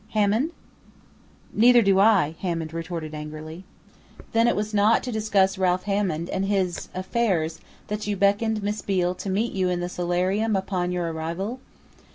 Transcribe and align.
"Hammond?" 0.13 0.49
"Neither 1.53 1.83
do 1.83 1.99
I," 1.99 2.33
Hammond 2.39 2.73
retorted 2.73 3.13
angrily. 3.13 3.65
"Then 4.31 4.47
it 4.47 4.55
was 4.55 4.73
not 4.73 5.03
to 5.03 5.11
discuss 5.11 5.59
Ralph 5.59 5.83
Hammond 5.83 6.27
and 6.31 6.45
his 6.45 6.89
affairs, 6.95 7.59
that 7.85 8.07
you 8.07 8.17
beckoned 8.17 8.63
Miss 8.63 8.81
Beale 8.81 9.13
to 9.13 9.29
meet 9.29 9.53
you 9.53 9.69
in 9.69 9.79
the 9.79 9.87
solarium 9.89 10.55
upon 10.55 10.91
your 10.91 11.13
arrival?" 11.13 11.59